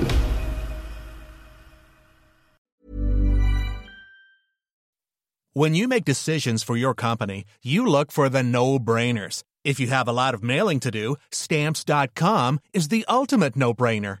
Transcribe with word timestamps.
When 5.54 5.74
you 5.74 5.86
make 5.86 6.06
decisions 6.06 6.64
for 6.64 6.78
your 6.78 6.94
company, 6.94 7.44
you 7.62 7.84
look 7.84 8.10
for 8.10 8.30
the 8.30 8.42
no-brainers. 8.42 9.42
If 9.64 9.78
you 9.78 9.88
have 9.88 10.08
a 10.08 10.12
lot 10.12 10.32
of 10.32 10.42
mailing 10.42 10.80
to 10.80 10.90
do, 10.90 11.16
stamps.com 11.30 12.58
is 12.72 12.88
the 12.88 13.04
ultimate 13.06 13.54
no-brainer. 13.54 14.20